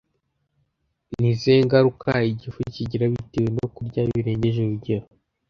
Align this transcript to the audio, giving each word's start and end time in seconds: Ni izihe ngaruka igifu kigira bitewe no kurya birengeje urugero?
Ni 1.17 1.27
izihe 1.33 1.59
ngaruka 1.65 2.09
igifu 2.31 2.59
kigira 2.73 3.05
bitewe 3.13 3.49
no 3.57 3.65
kurya 3.75 4.01
birengeje 4.11 4.59
urugero? 4.61 5.05